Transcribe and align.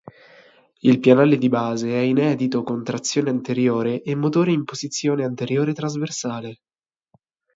Il 0.79 0.97
pianale 0.99 1.37
di 1.37 1.47
base 1.47 1.89
è 1.91 1.97
inedito 1.99 2.63
con 2.63 2.83
trazione 2.83 3.29
anteriore 3.29 4.01
e 4.01 4.15
motore 4.15 4.51
in 4.51 4.63
posizione 4.63 5.23
anteriore-trasversale. 5.23 6.61